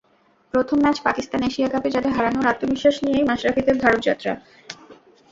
প্রথম 0.53 0.77
match 0.79 0.97
Pakistan, 1.01 1.41
Asia 1.43 1.69
কাপে 1.69 1.89
যাদের 1.91 2.11
হারানোর 2.11 2.45
আত্মবিশ্বাস 2.47 2.95
নিয়েই 3.03 3.27
মাশরাফিদের 3.29 3.75
ভারত-যাত্রা। 3.79 4.31